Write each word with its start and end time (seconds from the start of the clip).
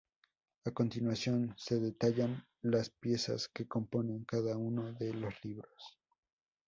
A 0.65 0.71
continuación 0.71 1.53
se 1.59 1.79
detallan 1.79 2.43
las 2.63 2.89
piezas 2.89 3.47
que 3.49 3.67
componen 3.67 4.25
cada 4.25 4.57
uno 4.57 4.93
de 4.93 5.13
los 5.13 5.35
libros. 5.45 5.99